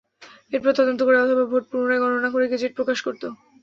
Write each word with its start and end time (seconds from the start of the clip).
এরপর 0.53 0.71
তদন্ত 0.79 0.99
করে 1.03 1.17
অথবা 1.19 1.43
ভোট 1.45 1.63
পুনরায় 1.71 2.01
গণনা 2.03 2.29
করে 2.31 2.45
গেজেট 2.51 2.71
প্রকাশ 2.77 2.97
করত। 3.01 3.23